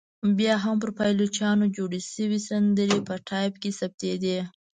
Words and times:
بیا 0.37 0.55
هم 0.63 0.75
پر 0.81 0.91
پایلوچانو 0.97 1.65
جوړې 1.77 1.99
سندرې 2.49 2.99
په 3.07 3.13
ټایپ 3.27 3.53
کې 3.61 3.69
ثبتېدې. 3.79 4.39